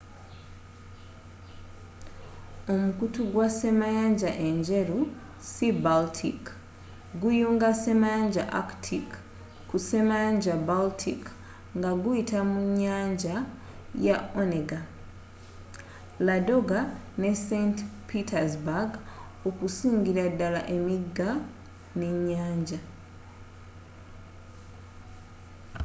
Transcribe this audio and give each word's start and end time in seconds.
omukutu 2.73 3.21
gwa 3.33 3.47
ssemayanja 3.51 4.31
enjeru 4.47 4.99
sea-baltic 5.51 6.41
guyunga 7.21 7.69
ssemayanja 7.75 8.43
arctic 8.61 9.07
ku 9.69 9.75
ssemayanja 9.81 10.53
baltic 10.69 11.21
nga 11.77 11.91
guyita 12.03 12.39
munyanja 12.51 13.35
ya 14.05 14.15
onega 14.41 14.79
ladoga 16.25 16.79
ne 17.21 17.31
saint 17.45 17.77
petersburg 18.09 18.89
okusingira 19.47 20.25
dala 20.39 20.61
emiiga 20.75 21.29
n'enyanja 21.97 22.79